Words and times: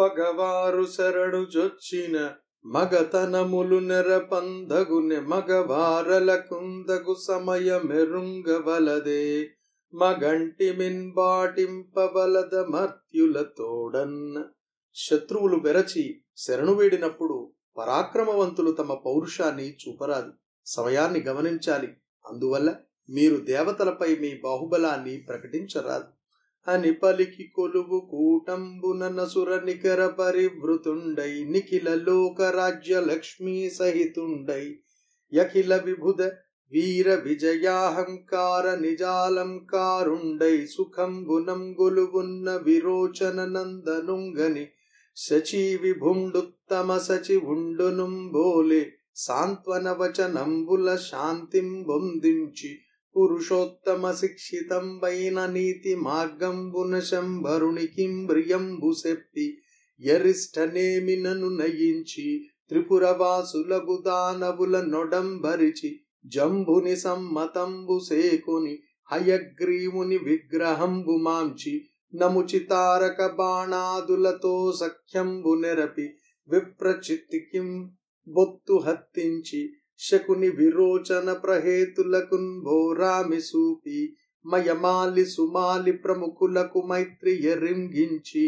పగవారు 0.00 0.86
శరణు 0.86 1.44
జొచ్చిన 1.44 2.30
మగతనములు 2.66 3.78
నెరపందగునె 3.78 5.20
మగవారల 5.20 6.36
కుందగు 6.36 7.16
సమయమెరుంగవలదే. 7.28 9.48
మగంటి 9.94 10.72
మిన్బాటింపవలద 10.72 12.54
మర్త్యుల 12.54 13.44
తోడన్న 13.58 14.44
శత్రువులు 14.94 15.56
బెరచి 15.56 16.22
శరణు 16.36 16.74
వేడినప్పుడు 16.74 17.52
పరాక్రమవంతులు 17.78 18.70
తమ 18.70 18.94
పౌరుషాన్ని 18.94 19.72
చూపరాదు. 19.72 20.32
సమయాన్ని 20.66 21.20
గమనించాలి. 21.20 21.88
అందువల్ల 22.30 22.76
మీరు 23.10 23.36
దేవతలపై 23.36 24.16
మీ 24.16 24.40
బాహుబలాన్ని 24.44 25.16
ప్రకటించరాదు. 25.16 26.19
అని 26.66 26.92
పలికి 26.92 27.44
కొలువు 27.54 27.98
కూటంబున 28.10 29.08
నసుర 29.08 29.60
నికర 29.64 30.06
పరివృతుండై 30.06 31.44
నిఖిల 31.44 31.94
లోక 31.94 32.42
రాజ్య 32.42 33.00
లక్ష్మీ 33.00 33.70
సహితుండై. 33.70 34.66
యఖిల 35.32 35.76
విభుద 35.76 36.22
వీర 36.72 37.14
విజయాహంకార 37.14 38.74
నిజాలంకారుండై 38.74 40.66
సుఖంబునం 40.66 41.62
గొలువున్న 41.72 42.56
విరోచన 42.56 43.44
నందనుంగని 43.44 44.66
శచీ 45.16 45.76
విభుండుత్తమ 45.76 46.98
సచి 46.98 47.38
బోలే 48.32 48.92
సాంత్వన 49.16 49.92
వచనంబుల 49.92 50.96
శాంతిం 50.96 51.82
బొందించి 51.82 52.70
పురుషోత్తమ 53.16 54.04
శిక్షితం 54.12 54.86
వైన 54.98 55.38
నీతి 55.46 55.92
మార్గంబున 56.02 56.94
శంభరునికింబ్రియంబు 57.08 58.90
చెప్పి 59.00 59.46
ఎరిష్టనేమినను 60.00 61.48
నయించి 61.56 62.26
త్రిపురవాసులగు 62.68 63.96
దానవుల 64.02 64.76
నొడంబరిచి 64.88 65.90
జంబుని 66.32 66.94
సమ్మతంబు 66.96 67.96
సేకుని 68.04 68.74
హయగ్రీవుని 69.10 70.18
విగ్రహంబు 70.24 71.16
మాంచి 71.20 71.74
నముచితారక 72.12 73.20
బాణాదులతో 73.34 74.54
సఖ్యంబు 74.78 75.52
నెరపి 75.62 76.06
విప్రచిత్తికిం 76.48 77.68
బొత్తు 78.26 78.76
హత్తించి 78.84 79.60
శకుని 80.00 80.50
విరోచన 80.50 81.30
ప్రహేతులకున్ 81.42 82.50
భోరామి 82.64 83.40
సూపి 83.42 84.00
మయమాలి 84.44 85.24
సుమాలి 85.28 85.92
ప్రముఖులకు 86.04 86.80
మైత్రి 86.90 87.32
ఎరింగించి 87.46 88.46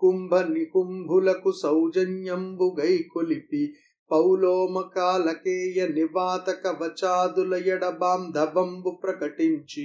కుంభ 0.00 0.34
నికుంభులకు 0.48 1.50
సౌజన్యంబు 1.60 2.68
గైకొలిపి 2.78 3.62
పౌలోమకాలకేయ 4.10 5.80
నివాత 5.94 6.48
కవచాదుల 6.64 7.54
ఎడబాంధవంబు 7.66 8.92
ప్రకటించి 9.04 9.84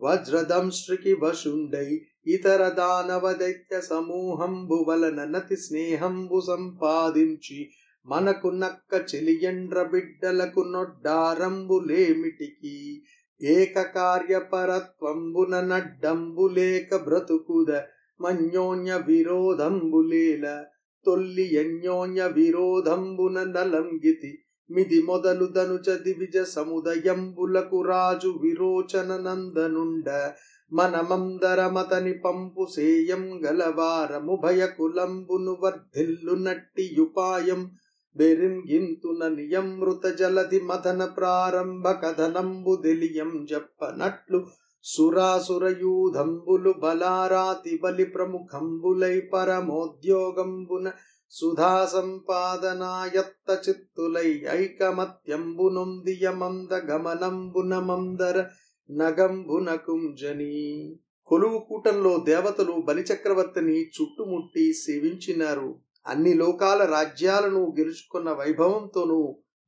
వజ్రదంశ్రికి 0.00 1.12
వశుండై 1.22 1.90
ఇతర 2.26 2.62
దానవ 2.74 3.26
దైత్య 3.34 3.76
సమూహంబు 3.88 4.78
వలన 4.86 5.20
నతి 5.30 5.56
స్నేహంబు 5.56 6.38
సంపాదించి 6.46 7.58
మనకు 8.06 8.52
నక్క 8.52 9.10
చెలియండ్ర 9.10 9.82
బిడ్డలకు 9.82 10.64
నొడ్డారంబులేమిటికి? 10.72 13.02
ఏక 13.40 13.82
కార్యపరత్వంబున 13.94 15.60
నడ్డంబులేక 15.60 16.96
బ్రతుకుద 16.96 17.80
మన్యోన్య 18.20 19.02
విరోధంబులేల? 19.06 20.64
తొల్లి 21.06 21.58
అన్యోన్య 21.58 22.28
విరోధంబున 22.28 23.52
నలంగితి 23.56 24.38
మిది 24.70 25.02
మొదలు 25.02 25.46
దనుచ 25.46 25.96
దివిజ 25.96 26.48
సముదయంబులకు 26.48 27.82
రాజు 27.82 28.38
విరోచన 28.42 29.16
నందనుండ? 29.16 30.32
మనమందరమతని 30.72 32.18
పంపు 32.18 32.66
సేయం 32.74 33.44
గలవారము 33.44 34.36
భయకులంబును 34.44 35.56
వర్ధిల్లు 35.62 36.34
నట్టి 36.44 36.94
యుపాయం 36.98 37.70
బెరింగింతున 38.16 39.28
నియమృత 39.28 40.06
జలధి 40.06 40.60
మథన 40.60 41.04
ప్రారంభ 41.04 41.88
కథనంబు 41.88 42.76
దెలియం 42.76 43.46
చెప్పనట్లు 43.52 44.46
సురాసురయూధంబులు 44.84 46.74
బలారాతి 46.78 47.80
బలి 47.82 48.04
ప్రముఖంబులై 48.04 49.20
పరమోద్యోగంబున 49.20 50.92
సుధా 51.30 51.88
సంపాదనాయత్త 51.92 53.68
చిత్తులై 53.68 54.46
ఐకమత్యంబునొందియమంద 54.50 56.72
గమనంబున 56.72 57.78
మందర 57.78 58.46
నగంబున 58.90 59.74
కుంజని. 59.74 60.96
కొలువు 61.26 61.58
కూటంలో 61.58 62.18
దేవతలు 62.18 62.72
బలిచక్రవర్తిని 62.72 63.80
చుట్టుముట్టి 63.80 64.72
సేవించినారు. 64.72 65.89
అన్ని 66.06 66.34
లోకాల 66.34 66.82
రాజ్యాలను 66.84 67.62
గెలుచుకున్న 67.78 68.32
వైభవంతోనూ 68.32 69.20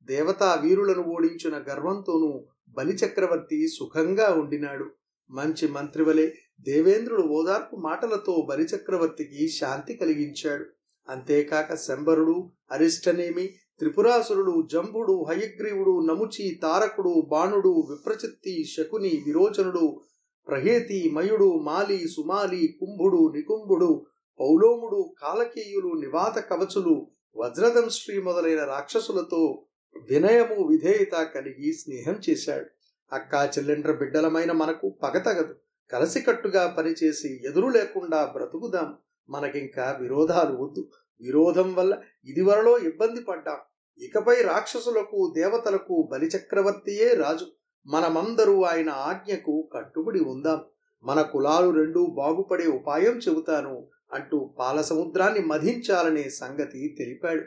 దేవతా 0.09 0.61
వీరులను 0.63 1.01
ఓడించిన 1.01 1.55
గర్వంతోనూ 1.57 2.31
బలిచక్రవర్తి 2.77 3.67
సుఖంగా 3.67 4.27
ఉండినాడు. 4.33 4.87
మంచి 5.29 5.67
మంత్రివలే 5.67 6.33
దేవేంద్రుడు 6.61 7.23
ఓదార్పు 7.23 7.75
మాటలతో 7.75 8.45
బలిచక్రవర్తికి 8.49 9.47
శాంతి 9.47 9.93
కలిగించాడు. 9.93 10.65
అంతేకాక 11.07 11.75
శంబరుడు 11.75 12.51
అరిష్టనేమి 12.71 13.45
త్రిపురాసురుడు 13.79 14.67
జంబుడు 14.73 15.25
హయగ్రీవుడు 15.29 15.93
నముచి 16.05 16.59
తారకుడు 16.61 17.13
బాణుడు 17.31 17.71
విప్రచిత్తి 17.89 18.53
శకుని 18.63 19.23
విరోచనుడు 19.25 20.01
ప్రహేతి 20.47 21.11
మయుడు 21.13 21.59
మాలి 21.63 22.07
సుమాలి 22.07 22.77
కుంభుడు 22.79 23.31
నికుంభుడు 23.35 24.05
పౌలోముడు 24.39 25.15
కాలకేయులు 25.21 25.93
నివాత 25.93 26.39
కవచులు 26.39 27.11
వజ్రదంశ్రీ 27.35 28.21
మొదలైన 28.21 28.63
రాక్షసులతో 28.63 29.65
వినయము 30.09 30.67
విధేయత 30.67 31.23
కలిగి 31.23 31.73
స్నేహం 31.73 32.19
చేశాడు. 32.29 32.65
అక్కా 33.13 33.45
చెల్లెండ్ర 33.45 33.91
బిడ్డలమైన 33.91 34.51
మనకు 34.51 34.89
పగతగదు 35.03 35.55
కలసికట్టుగా 35.91 36.75
పనిచేసి 36.77 37.47
ఎదురు 37.47 37.67
లేకుండా 37.67 38.25
బ్రతుకుదాం. 38.25 38.97
మనకింకా 39.29 39.97
విరోధాలు 40.01 40.57
వద్దు. 40.57 40.89
విరోధం 41.21 41.73
వల్ల 41.73 41.97
ఇదివరలో 42.25 42.77
ఇబ్బంది 42.77 43.21
పడ్డాం. 43.21 43.57
ఇకపై 43.97 44.41
రాక్షసులకు 44.41 45.33
దేవతలకు 45.35 46.09
బలిచక్రవర్తియే 46.11 47.13
రాజు. 47.13 47.45
మనమందరూ 47.85 48.63
ఆయన 48.63 48.89
ఆజ్ఞకు 48.89 49.69
కట్టుబడి 49.73 50.19
ఉందాం. 50.19 50.61
మన 51.03 51.21
కులాలు 51.21 51.69
రెండూ 51.69 52.05
బాగుపడే 52.05 52.67
ఉపాయం 52.67 53.17
చెబుతాను. 53.17 53.87
అంటూ 54.13 54.55
పాల 54.59 54.81
సముద్రాన్ని 54.81 55.39
మధించాలనే 55.39 56.29
సంగతి 56.29 56.95
తెలిపాడు. 56.99 57.43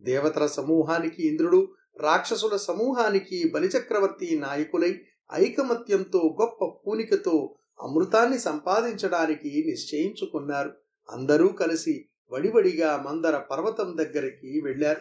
దేవతల 0.00 0.46
సమూహానికి 0.46 1.28
ఇంద్రుడు 1.28 1.68
రాక్షసుల 2.00 2.56
సమూహానికి 2.56 3.50
బలిచక్రవర్తి 3.54 4.38
నాయకులై 4.38 5.00
ఐకమత్యంతో 5.34 6.36
గొప్ప 6.40 6.64
పూనికతో 6.64 7.54
అమృతాన్ని 7.80 8.38
సంపాదించడానికి 8.38 9.64
నిశ్చయించుకున్నారు. 9.66 10.70
అందరూ 11.10 11.48
కలిసి 11.48 11.94
వడివడిగా 12.32 13.04
మందర 13.06 13.36
పర్వతం 13.50 13.96
దగ్గరికి 13.96 14.60
వెళ్ళారు 14.64 15.00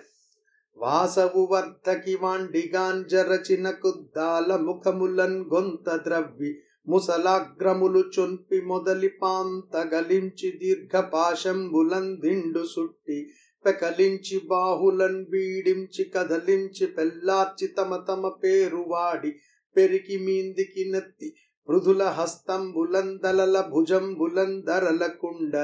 వాసవు 0.78 1.48
వర్ధకి 1.52 2.16
వాండిగాంజరచిన 2.16 3.72
కుద్దాల 3.72 4.56
ముఖములన్ 4.56 5.46
గొంత 5.54 5.96
ద్రవ్వి 5.96 6.52
ముసలాగ్రములు 6.90 8.04
చొన్పి 8.14 8.66
మొదలి 8.66 9.10
పాంతగలించి 9.22 10.56
దీర్ఘ 10.56 10.96
పాశంబులందిండు 11.14 12.68
సుట్టి 12.68 13.32
పెకలించి 13.66 14.38
బాహులన్ 14.50 15.26
బీడించి 15.26 16.12
కదలించి 16.14 16.86
పెల్లార్చి 16.96 17.68
తమ 17.78 17.98
తమ 18.08 18.28
పేరు 18.44 18.84
వాడి 18.90 19.32
పెరికి 19.76 20.18
మీందికి 20.18 20.92
నెత్తి 20.92 21.34
మృదుల 21.68 22.04
హస్తంబులందలల 22.18 23.62
భుజంబులందరలకుండ 23.72 25.56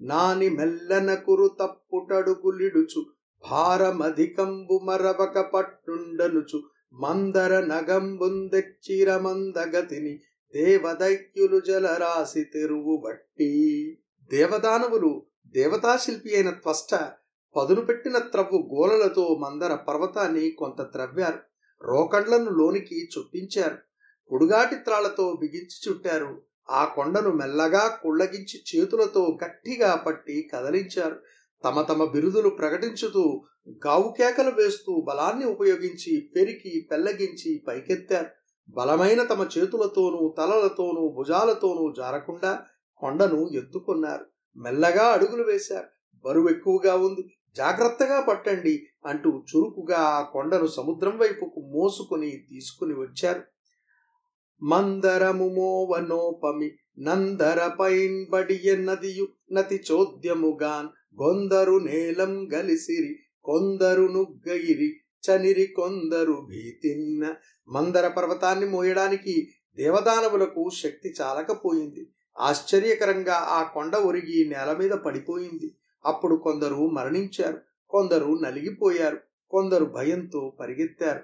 నాని 0.00 0.50
మెల్లన 0.50 1.22
కురు 1.22 1.56
తప్పుటడుగులిడుచు 1.60 3.02
భారమధికంబు 3.44 4.80
మరవక 4.84 5.52
పట్టుండనుచు 5.52 6.58
మందర 6.94 7.60
నగంబుందెచ్చిరమందగతిని 7.68 10.14
దేవదైత్యులు 10.56 11.60
జలరాశి 11.60 12.44
తెరువు 12.44 13.02
బట్టి 13.04 13.50
దేవదానవులు 14.30 15.26
దేవతాశిల్పి 15.46 16.34
అయిన 16.34 16.50
త్వష్ట 16.50 16.92
పదును 17.56 17.80
పెట్టిన 17.80 18.18
త్రవ్వు 18.18 18.58
గోలలతో 18.74 19.38
మందర 19.40 19.74
పర్వతాన్ని 19.74 20.50
కొంత 20.50 20.82
త్రవ్వారు. 20.82 21.38
రోకండ్లను 21.82 22.50
లోనికి 22.50 23.08
చొప్పించారు. 23.18 23.78
పొడుగాటి 24.32 24.74
త్రాళ్ళతో 24.74 25.36
బిగించి 25.40 25.76
చుట్టారు. 25.88 26.42
ఆ 26.70 26.84
కొండను 26.84 27.32
మెల్లగా 27.32 28.00
కుళ్ళగించి 28.02 28.56
చేతులతో 28.70 29.38
గట్టిగా 29.44 29.94
పట్టి 30.06 30.48
కదలించారు. 30.54 31.16
తమ 31.64 31.82
తమ 31.82 32.04
బిరుదులు 32.04 32.48
ప్రకటించుతూ 32.48 33.44
గావుకేకలు 33.86 34.50
వేస్తూ 34.50 35.00
బలాన్ని 35.00 35.44
ఉపయోగించి 35.44 36.30
పెరికి 36.36 36.88
పెల్లగించి 36.90 37.64
పైకెత్తారు. 37.68 38.45
బలమైన 38.68 39.22
తమ 39.22 39.48
చేతులతోనూ 39.58 40.34
తలలతోనూ 40.38 41.08
భుజాలతోనూ 41.08 41.92
జారకుండా 41.92 42.64
కొండను 42.96 43.48
ఎత్తుకున్నారు. 43.52 44.26
మెల్లగా 44.56 45.04
అడుగులు 45.04 45.42
వేశారు. 45.42 45.88
బరువు 46.24 46.48
ఎక్కువగా 46.48 46.96
ఉంది. 46.96 47.28
జాగ్రత్తగా 47.56 48.20
పట్టండి 48.20 48.86
అంటూ 49.06 49.30
చురుకుగా 49.30 49.96
ఆ 49.96 50.22
కొండను 50.22 50.66
సముద్రం 50.66 51.18
వైపుకు 51.18 51.70
మోసుకుని 51.74 52.30
తీసుకుని 52.30 52.94
వచ్చారు. 52.94 53.42
మందరము 54.62 55.48
మోవనోపమి 55.48 56.70
నందర 56.98 57.70
పైన్బడియ 57.80 58.76
నదియు 58.76 59.28
నతి 59.52 59.84
చోద్యముగాన్ 59.92 60.88
కొందరు 61.18 61.78
నేలం 61.78 62.52
గలిసిరి 62.52 63.16
కొందరు 63.44 64.02
నుగ్గయిరి 64.02 64.94
చనిరి 65.30 65.66
కొందరు 65.66 66.32
భీతిన్న 66.32 67.34
మందర 67.68 68.08
పర్వతాన్ని 68.08 68.66
మోయడానికి 68.66 69.48
దేవదానవులకు 69.76 70.70
శక్తి 70.82 71.14
చాలకపోయింది. 71.20 72.06
ఆశ్చర్యకరంగా 72.38 73.34
ఆ 73.34 73.62
కొండ 73.62 73.96
ఒరిగి 73.96 74.48
నేల 74.48 74.76
మీద 74.78 74.90
పడిపోయింది. 74.90 75.74
అప్పుడు 76.04 76.36
కొందరు 76.36 76.74
మరణించారు. 76.74 77.60
కొందరు 77.88 78.38
నలిగిపోయారు. 78.42 79.18
కొందరు 79.50 79.84
భయంతో 79.84 80.56
పరిగెత్తారు. 80.60 81.20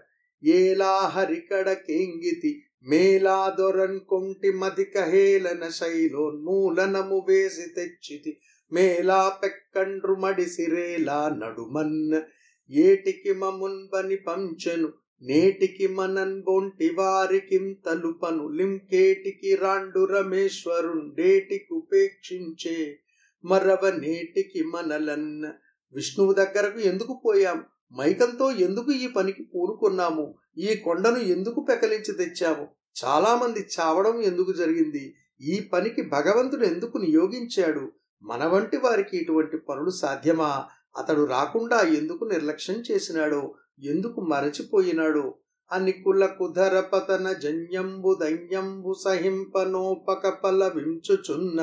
ఏలా 0.47 0.93
హరికడ 0.93 1.73
కేంగితి 1.73 2.63
మేలా 2.89 3.57
దొరన్ 3.59 4.01
కొంటి 4.01 4.53
మదిక 4.53 4.99
హేళన 4.99 5.69
శైలోన్మూలనము 5.69 7.27
వేసి 7.29 7.69
తెచ్చితి. 7.69 8.41
మేలా 8.73 9.29
పెక్కండ్రు 9.43 10.15
మడిసిరేలా 10.15 11.29
నడుమన్న 11.29 12.23
ఏటికి 12.71 13.33
మమున్బని 13.33 14.17
పంచెను 14.17 14.89
నేటికి 15.23 15.87
మనన్ 15.87 16.43
బొంటి 16.43 16.91
వారికిం 16.91 17.77
తలుపను. 17.87 18.49
లింకేటికి 18.49 19.55
రాండు 19.55 20.05
రమేశ్వరుండేటికి 20.05 21.75
ఉపేక్షించే 21.75 22.99
మరవ 23.45 23.91
నేటికి 23.91 24.63
మనలన్న 24.65 25.53
విష్ణువు 25.95 26.33
దగ్గరకు 26.33 26.79
ఎందుకు 26.79 27.23
పోయాం? 27.27 27.65
మైకంతో 27.97 28.51
ఎందుకు 28.51 28.93
ఈ 28.93 29.07
పనికి 29.07 29.43
పూనుకున్నాము? 29.43 30.35
ఈ 30.59 30.77
కొండను 30.77 31.19
ఎందుకు 31.19 31.67
పెకలించి 31.69 32.13
తెచ్చాము? 32.13 32.69
చాలామంది 33.05 33.67
చావడం 33.81 34.21
ఎందుకు 34.21 34.53
జరిగింది? 34.53 35.15
ఈ 35.41 35.61
పనికి 35.73 36.03
భగవంతుడు 36.03 36.65
ఎందుకు 36.65 36.99
నియోగించాడు? 36.99 37.93
మన 38.23 38.45
వంటి 38.47 38.77
వారికి 38.77 39.17
ఇటువంటి 39.17 39.57
పనులు 39.57 39.91
సాధ్యమా? 39.91 40.69
అతడు 40.95 41.23
రాకుండా 41.27 41.79
ఎందుకు 41.93 42.25
నిర్లక్ష్యం 42.25 42.79
చేసినాడో 42.81 43.43
ఎందుకు 43.85 44.21
మరచిపోయినాడో? 44.25 45.27
అని 45.71 45.93
కుల 46.03 46.23
కుధర 46.39 46.75
పతన 46.93 47.27
జన్యంబు 47.43 48.11
దైన్యంబు 48.15 48.93
సహింపనోపకపల 49.05 50.63
వించుచున్న 50.69 51.61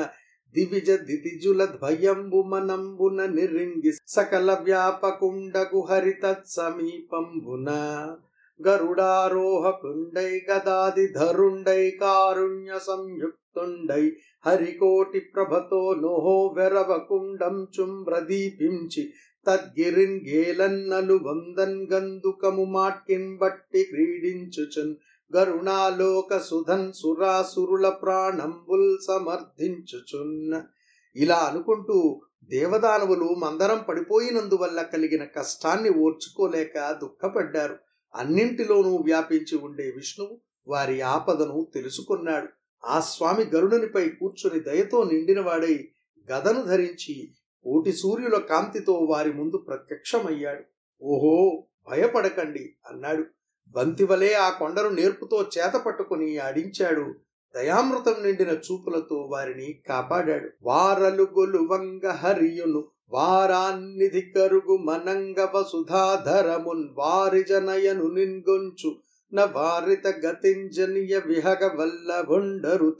దివిజ 0.54 0.90
దితిజుల 1.02 1.64
ద్వయంబు 1.74 2.40
మనంబున 2.44 3.20
నిరింగి 3.34 3.92
సకల 4.08 4.50
వ్యాపకుండగు 4.62 5.82
హరితత్ 5.90 6.48
సమీపంబున 6.48 7.68
గరుడారోహకుండై 8.66 10.30
గదాది 10.48 11.06
ధరుండై 11.12 11.90
కారుణ్య 11.90 12.78
సంయుక్తుండై 12.78 14.04
హరికోటి 14.46 15.20
ప్రభతో 15.34 15.80
నోహో 15.94 16.36
వెరవకుండం 16.56 17.56
చుంబ్రదీపించి 17.76 19.04
తద్గిరిన్ 19.46 20.18
గేలన్నలు 20.28 21.16
వందన్ 21.22 21.78
గందుకము 21.92 22.64
మాట్కిన్ 22.64 23.30
బట్టి 23.38 23.82
క్రీడించుచున్ 23.82 24.94
గరుణాలోక 25.30 26.38
సుధన్ 26.38 26.92
సురాసురుల 26.92 27.88
ప్రాణంబుల్ 28.02 28.88
సమర్థించుచున్న 29.06 30.62
ఇలా 31.16 31.38
అనుకుంటూ 31.38 31.98
దేవదానవులు 32.50 33.28
మందరం 33.34 33.80
పడిపోయినందువల్ల 33.88 34.82
కలిగిన 34.82 35.24
కష్టాన్ని 35.36 35.90
ఓర్చుకోలేక 35.98 36.76
దుఃఖపడ్డారు. 37.02 37.76
అన్నింటిలోనూ 38.14 38.96
వ్యాపించి 38.96 39.58
ఉండే 39.58 39.90
విష్ణువు 39.90 40.40
వారి 40.68 41.00
ఆపదను 41.00 41.66
తెలుసుకున్నాడు. 41.74 42.48
ఆ 42.84 43.00
స్వామి 43.00 43.44
గరుడునిపై 43.44 44.08
కూర్చుని 44.08 44.60
దయతో 44.60 45.04
నిండినవాడై 45.04 45.88
గదను 46.32 46.62
ధరించి 46.62 47.28
కోటి 47.64 47.92
సూర్యుల 47.92 48.38
కాంతితో 48.38 48.92
వారి 48.92 49.32
ముందు 49.32 49.56
ప్రత్యక్షమయ్యాడు. 49.56 50.64
ఓహో 51.02 51.64
భయపడకండి 51.90 52.74
అన్నాడు. 52.90 53.24
బంతివలే 53.68 54.34
ఆ 54.34 54.50
కొండను 54.50 54.88
నేర్పుతో 54.88 55.46
చేత 55.58 55.72
పట్టుకుని 55.72 56.38
ఆడించాడు 56.38 57.14
దయామృతం 57.54 58.22
నిండిన 58.22 58.48
చూపులతో 58.48 59.16
వారిని 59.16 59.80
కాపాడాడు. 59.88 60.50
వారలు 60.62 61.22
గొలువంగ 61.22 62.08
హరియును 62.08 62.84
వారాన్నిధి 63.12 64.20
కరుగు 64.20 64.76
మనంగవ 64.76 65.64
సుధాధరమున్ 65.72 66.88
వారి 66.94 67.42
జనయను 67.42 68.10
నిన్గొంచు 68.10 68.96
న 69.34 69.40
వారిత 69.44 70.06
గతింజనియ 70.06 71.20
విహగ 71.26 71.70
వల్ల 71.74 72.24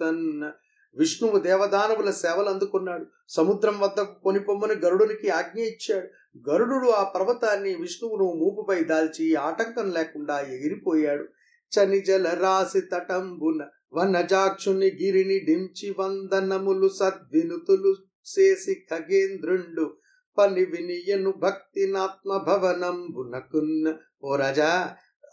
తన్న 0.01 0.53
విష్ణువు 0.97 1.39
దేవదానవుల 1.39 2.11
సేవలు 2.11 2.49
అందుకున్నాడు 2.49 3.07
సముద్రం 3.29 3.81
వద్ద 3.81 4.01
కొనిపొమ్మని 4.01 4.75
గరుడునికి 4.75 5.29
ఆజ్ఞ 5.29 5.61
ఇచ్చాడు. 5.61 6.09
గరుడు 6.51 6.89
ఆ 6.89 7.05
పర్వతాన్ని 7.05 7.75
విష్ణువును 7.75 8.25
మూపుపై 8.25 8.85
దాల్చి 8.85 9.35
ఆటంకం 9.35 9.91
లేకుండా 9.91 10.41
ఎగిరిపోయాడు. 10.41 11.25
చనిజల 11.73 12.29
రాసి 12.29 12.81
తటంబున 12.81 13.67
వనజాక్షుని 13.93 14.87
గిరిని 14.87 15.39
డించి 15.39 15.95
వందనములు 15.99 16.89
సద్వినుతులు 16.89 17.95
చేసి 18.31 18.75
ఖగేంద్రుండు 18.91 19.97
పని 20.41 20.65
వినియను 20.65 21.31
భక్తినాత్మ 21.33 22.31
భవనంబునకున్న 22.37 23.95
ఓ 24.25 24.37
రాజా 24.37 24.71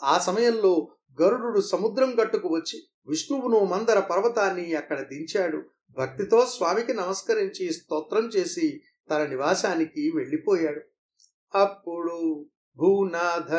ఆ 0.04 0.15
సమయంలో 0.18 0.74
గరుడు 1.21 1.59
సముద్రం 1.59 2.09
గట్టుకు 2.21 2.48
వచ్చి 2.48 2.77
విష్ణువును 3.07 3.59
మందర 3.63 4.00
పర్వతాన్ని 4.00 4.65
అక్కడ 4.74 5.00
దించాడు. 5.01 5.59
భక్తితో 5.98 6.39
స్వామికి 6.45 6.94
నమస్కరించి 6.94 7.65
స్తోత్రం 7.74 8.25
చేసి 8.27 8.68
తన 9.09 9.21
నివాసానికి 9.25 10.04
వెళ్ళిపోయాడు. 10.15 10.81
అప్పుడు 11.56 12.18
భూనాథ 12.78 13.54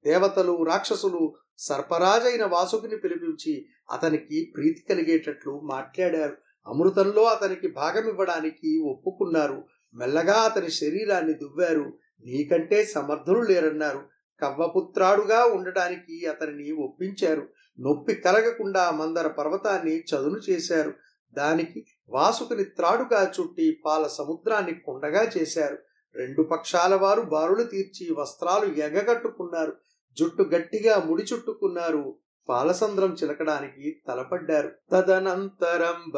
దేవతలు 0.05 0.63
రాక్షసులు 0.63 1.33
సర్పరాజైన 1.57 2.45
వాసుకుని 2.45 2.97
పిలిపించి 2.97 3.65
అతనికి 3.91 4.53
ప్రీతి 4.55 4.85
కలిగేటట్లు 4.89 5.59
మాట్లాడారు. 5.63 6.37
అమృతంలో 6.67 7.23
అతనికి 7.23 7.67
భాగమివ్వడానికి 7.67 8.79
ఒప్పుకున్నారు. 8.79 9.63
మెల్లగా 9.93 10.33
అతని 10.33 10.71
శరీరాన్ని 10.71 11.33
దువ్వారు. 11.33 11.93
నీకంటే 12.25 12.85
సమర్థులు 12.85 13.39
లేరన్నారు. 13.39 14.01
కవ్వపుత్రాడుగా 14.41 15.45
ఉండటానికి 15.45 16.25
అతనిని 16.25 16.71
ఒప్పించారు. 16.71 17.47
నొప్పి 17.79 18.15
కలగకుండా 18.15 18.91
మందర 18.91 19.27
పర్వతాన్ని 19.27 19.99
చదును 19.99 20.51
చేశారు. 20.51 20.93
దానికి 21.33 21.85
వాసుకుని 22.09 22.63
త్రాడుగా 22.63 23.31
చుట్టి 23.39 23.81
పాల 23.85 24.07
సముద్రాన్ని 24.07 24.73
కొండగా 24.73 25.29
చేశారు. 25.37 25.77
రెండు 26.15 26.41
పక్షాల 26.41 26.95
వారు 26.95 27.21
బారులు 27.21 27.63
తీర్చి 27.63 28.13
వస్త్రాలు 28.13 28.65
ఎగగట్టుకున్నారు. 28.65 29.73
జుట్టు 30.19 30.43
గట్టిగా 30.43 31.03
ముడి 31.07 31.23
చుట్టుకున్నారు. 31.23 32.15
పాలసంద్రం 32.49 33.13
చిలకడానికి 33.23 34.01
తలపడ్డారు. 34.07 34.71
తదనంతరంబ 34.91 36.17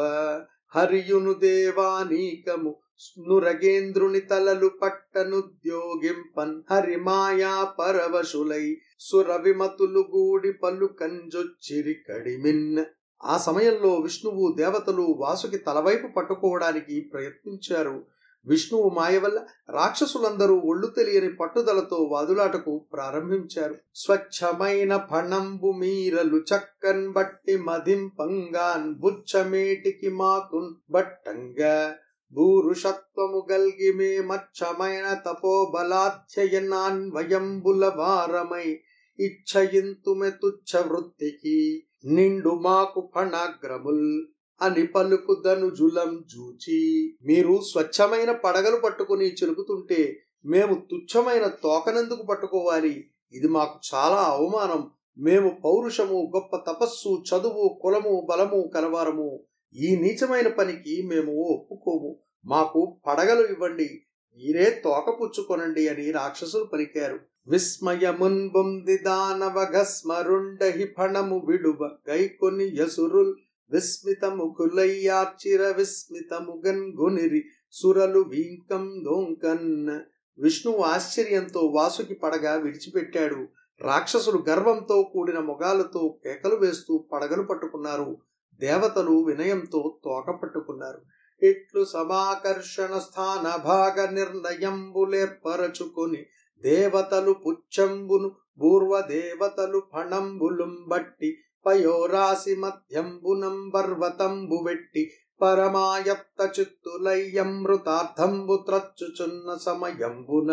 హరియును 0.75 1.33
దేవానీకము 1.33 2.75
నురగేంద్రుని 3.19 4.19
తలలు 4.19 4.71
పట్టనుద్యోగింపన్. 4.81 6.61
హరిమాయా 6.71 7.63
పరవశులై 7.63 8.77
సురవిమతులు 8.99 9.99
గూడి 9.99 10.53
పలు 10.53 10.85
కంజొచ్చిరి 10.85 11.95
కడిమిన్. 12.09 12.85
ఆ 13.23 13.37
సమయంలో 13.37 13.95
విష్ణువు 13.95 14.55
దేవతలు 14.57 15.01
వాసుకి 15.01 15.57
తలవైపు 15.57 16.07
పట్టుకోవడానికి 16.07 17.09
ప్రయత్నించారు. 17.13 18.05
విష్ణువు 18.47 18.89
మాయ 18.89 19.17
వల్ల 19.17 19.45
రాక్షసులందరూ 19.69 20.61
ఒళ్ళు 20.63 20.87
తెలియని 20.87 21.33
పట్టుదలతో 21.33 22.09
వాదులాటకు 22.11 22.87
ప్రారంభించారు. 22.93 23.75
స్వచ్ఛమైన 23.95 25.07
ఫణంబు 25.11 25.71
మీరలు 25.71 26.43
చక్కన్ 26.49 27.11
బట్టి 27.11 27.57
మదింపంగాన్ 27.57 28.95
బుచ్చమేటికి 28.95 30.09
మాకున్ 30.09 30.75
బట్టంగా 30.91 31.95
భూరుషత్వము 32.33 33.47
గల్గి 33.51 33.93
మే 33.93 34.21
మచ్చమైన 34.21 35.21
తపోబలాధ్యయనాన్వయంబుల 35.25 37.91
భారమై 37.97 38.79
ఇచ్చయింతుమె 39.19 40.31
తుచ్చ 40.41 40.87
వృత్తికి 40.87 41.87
నిండు 42.05 42.59
మాకు 42.61 43.11
ఫణాగ్రముల్ 43.15 44.25
అని 44.61 44.87
పలుకు 44.87 45.43
జులం 45.75 46.23
జూచి 46.33 47.13
మీరు 47.23 47.61
స్వచ్ఛమైన 47.71 48.31
పడగలు 48.31 48.77
పట్టుకుని 48.77 49.25
చిలుకుతుంటే 49.25 50.23
మేము 50.45 50.73
తుచ్చమైన 50.91 51.47
తోకనెందుకు 51.47 52.23
పట్టుకోవాలి. 52.23 53.05
ఇది 53.33 53.47
మాకు 53.47 53.79
చాలా 53.95 54.15
అవమానం. 54.15 54.89
మేము 55.17 55.49
పౌరుషము 55.49 56.31
గొప్ప 56.35 56.55
తపస్సు 56.55 57.23
చదువు 57.23 57.79
కులము 57.81 58.27
బలము 58.29 58.71
కలవారము. 58.75 59.39
ఈ 59.75 59.95
నీచమైన 59.95 60.47
పనికి 60.47 61.01
మేము 61.07 61.33
ఒప్పుకోము. 61.33 62.15
మాకు 62.45 62.97
పడగలు 63.07 63.47
ఇవ్వండి. 63.47 64.01
మీరే 64.35 64.81
తోక 64.83 65.21
పుచ్చుకొనండి 65.21 65.87
అని 65.87 66.11
రాక్షసులు 66.11 66.63
పలికారు. 66.63 67.19
విస్మయమున్బొంది 67.47 68.97
దానవఘస్మరుండహి 68.97 70.85
ఫణము 70.97 71.45
విడువ 71.47 71.89
గైకొని 72.09 72.81
యసురుల్ 72.81 73.35
విస్మితము 73.71 74.55
కులయ్యార్చిర 74.57 75.73
విస్మితము 75.77 76.61
గన్గునిరి 76.65 77.43
సురలు 77.71 78.19
వీంకం 78.19 79.03
దోంకన్. 79.05 79.99
విష్ణువు 80.39 80.83
ఆశ్చర్యంతో 80.83 81.71
వాసుకి 81.75 82.13
పడగ 82.13 82.55
విడిచిపెట్టాడు. 82.55 83.47
రాక్షసులు 83.81 84.43
గర్వంతో 84.49 85.09
కూడిన 85.13 85.39
మొగాలతో 85.39 86.19
కేకలు 86.23 86.55
వేస్తూ 86.55 87.05
పడగలు 87.11 87.43
పట్టుకున్నారు. 87.43 88.17
దేవతలు 88.59 89.23
వినయంతో 89.27 89.99
తోక 90.03 90.31
పట్టుకున్నారు. 90.31 91.01
ఇట్లు 91.41 91.85
సమాకర్షణ 91.85 92.97
స్థాన 92.97 93.61
భాగ 93.63 94.11
నిర్ణయంబులేర్పరచుకొని 94.11 96.25
దేవతలు 96.63 97.33
పుచ్చంబును 97.33 98.31
పూర్వ 98.61 99.03
దేవతలు 99.09 99.81
ఫణంబులుం 99.93 100.85
బట్టి 100.87 101.37
పయోరాశి 101.65 102.61
మధ్యంబునంబర్వతంబు 102.61 104.65
వెట్టి 104.65 105.11
పరమాయప్త 105.41 106.51
చిత్తులయ్యమృతార్థంబు 106.55 108.63
త్రచ్చుచున్న 108.65 109.57
సమయంబున 109.61 110.51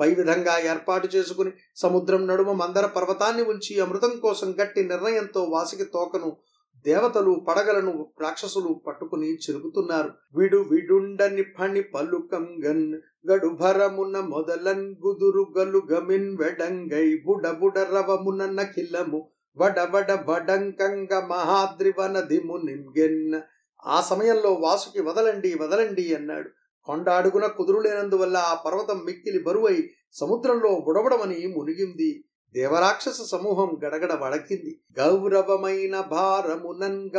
పై 0.00 0.14
విధంగా 0.14 0.66
ఏర్పాటు 0.66 1.06
చేసుకుని 1.06 1.52
సముద్రం 1.76 2.26
నడుమ 2.26 2.54
మందర 2.54 2.86
పర్వతాన్ని 2.96 3.48
ఉంచి 3.48 3.80
అమృతం 3.80 4.18
కోసం 4.18 4.54
గట్టి 4.58 4.84
నిర్ణయంతో 4.84 5.50
వాసికి 5.50 5.84
తోకను 5.92 6.36
దేవతలు 6.84 7.44
పడగలను 7.46 8.10
రాక్షసులు 8.20 8.80
పట్టుకుని 8.86 9.38
చిరుకుతున్నారు 9.44 10.10
విడు 10.34 10.66
విడుండని 10.70 11.44
ఫణి 11.54 11.82
పలుకంగన్ 11.94 12.94
గడుభరమున 13.30 14.20
మొదలన్ 14.28 14.94
గుదురు 15.02 15.52
గలుగమిన్ 15.56 16.36
వెడంగై 16.36 17.16
బుడ 17.24 17.50
బుడ 17.58 17.78
రవమున 17.90 18.52
నఖిలము 18.52 19.30
వడ 19.58 19.80
వడంకంగ 20.26 21.20
మహాద్రివనది 21.26 22.40
మునింగెన్ 22.40 23.40
ఆ 23.86 24.00
సమయంలో 24.00 24.52
వాసుకి 24.54 25.00
వదలండి 25.02 25.54
వదలండి 25.60 26.14
అన్నాడు. 26.14 26.50
కొండ 26.84 27.08
అడుగున 27.08 27.46
కుదురులేనందువల్ల 27.46 28.36
ఆ 28.36 28.54
పర్వతం 28.54 29.02
మిక్కిలి 29.04 29.42
బరువై 29.42 29.90
సముద్రంలో 30.12 30.84
బుడబడమని 30.86 31.46
మునిగింది. 31.46 32.24
దేవరాక్షస 32.54 33.20
సమూహం 33.22 33.70
గడగడ 33.84 34.12
వడకింది. 34.22 34.80
గౌరవమైన 34.98 36.00
భారమునన్ 36.00 37.10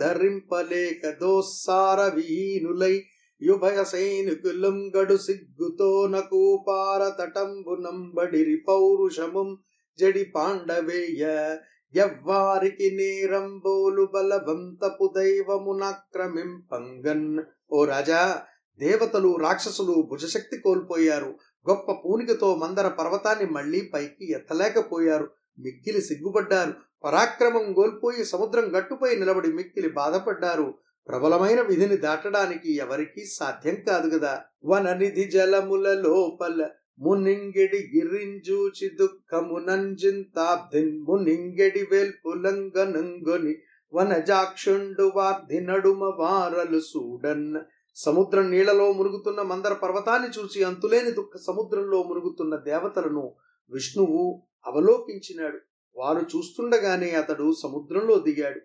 ధరింపలేక 0.00 1.10
దోస్సార 1.20 2.00
విహీనులై 2.14 3.02
యుభయ 3.42 3.84
సైనికులం 3.84 4.92
గడు 4.96 5.16
సిగ్గుతో 5.16 6.06
నకూపార 6.06 7.02
తటంబునంబడిరి 7.20 8.56
పౌరుషముం 8.68 9.58
జడి 9.98 10.24
పాండవేయ 10.24 11.56
ఎవ్వారికి 11.94 12.96
నేరంబోలు 12.96 14.08
బలవంతపు 14.14 15.12
దైవమునక్రమింపంగన్ 15.16 17.40
ఓ 17.72 17.84
రాజా 17.84 18.42
దేవతలు 18.78 19.36
రాక్షసులు 19.36 20.08
భుజశక్తి 20.10 20.58
కోల్పోయారు. 20.58 21.34
గొప్ప 21.70 21.92
పూనికతో 21.92 22.56
మందర 22.56 22.88
పర్వతాన్ని 22.88 23.46
మళ్ళీ 23.46 23.90
పైకి 23.94 24.32
ఎత్తలేకపోయారు. 24.32 25.30
మిక్కిలి 25.58 26.00
సిగ్గుపడ్డారు. 26.00 26.74
పరాక్రమం 27.04 27.72
కోల్పోయి 27.72 28.24
సముద్రం 28.24 28.78
గట్టుపై 28.78 29.16
నిలబడి 29.16 29.52
మిక్కిలి 29.52 29.88
బాధపడ్డారు. 29.88 30.74
ప్రబలమైన 31.08 31.60
విధిని 31.60 31.96
దాటడానికి 31.96 32.76
ఎవరికీ 32.76 33.26
సాధ్యం 33.26 33.76
కాదు 33.88 34.18
కదా 34.18 34.44
వననిధి 34.64 35.24
జలముల 35.24 35.94
లోపల 35.94 36.68
మునింగిడి 37.00 37.96
గిరింజూచి 37.96 38.90
దుఃఖమునంజింతాబ్దిన్ 39.00 41.00
మునింగెడి 41.00 41.86
వేల్పులంగనంగొని 41.90 43.54
వనజాక్షుండు 43.94 45.12
వార్ధి 45.16 45.60
నడుమ 45.60 46.04
వారలు 46.04 46.80
సూడన్. 46.80 47.58
సముద్రం 47.94 48.50
నీళ్ళలో 48.50 48.92
మురుగుతున్న 48.92 49.42
మందర 49.42 49.72
పర్వతాన్ని 49.72 50.28
చూసి 50.28 50.62
అంతులేని 50.62 51.10
దుఃఖ 51.10 51.30
సముద్రంలో 51.46 52.02
మురుగుతున్న 52.02 52.56
దేవతలను 52.56 53.34
విష్ణువు 53.70 54.42
అవలోకించినాడు. 54.66 55.58
వారు 55.96 56.18
చూస్తుండగానే 56.18 57.10
అతడు 57.10 57.52
సముద్రంలో 57.62 58.18
దిగాడు. 58.18 58.60